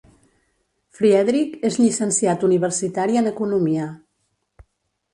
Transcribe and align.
Friedrich 0.99 1.53
és 1.71 1.77
llicenciat 1.83 2.49
universitari 2.51 3.23
en 3.25 3.33
Economia. 3.37 3.89